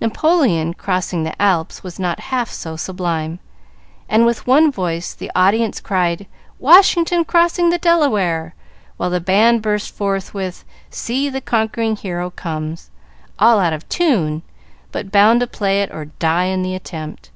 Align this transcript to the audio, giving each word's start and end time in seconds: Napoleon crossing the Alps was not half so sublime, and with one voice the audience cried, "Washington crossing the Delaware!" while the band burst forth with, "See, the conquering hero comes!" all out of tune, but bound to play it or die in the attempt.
Napoleon 0.00 0.74
crossing 0.74 1.22
the 1.22 1.40
Alps 1.40 1.84
was 1.84 2.00
not 2.00 2.18
half 2.34 2.50
so 2.50 2.74
sublime, 2.74 3.38
and 4.08 4.26
with 4.26 4.44
one 4.44 4.72
voice 4.72 5.14
the 5.14 5.30
audience 5.36 5.80
cried, 5.80 6.26
"Washington 6.58 7.24
crossing 7.24 7.70
the 7.70 7.78
Delaware!" 7.78 8.56
while 8.96 9.10
the 9.10 9.20
band 9.20 9.62
burst 9.62 9.94
forth 9.94 10.34
with, 10.34 10.64
"See, 10.90 11.28
the 11.28 11.40
conquering 11.40 11.94
hero 11.94 12.30
comes!" 12.30 12.90
all 13.38 13.60
out 13.60 13.72
of 13.72 13.88
tune, 13.88 14.42
but 14.90 15.12
bound 15.12 15.38
to 15.42 15.46
play 15.46 15.80
it 15.80 15.92
or 15.92 16.06
die 16.06 16.46
in 16.46 16.62
the 16.62 16.74
attempt. 16.74 17.30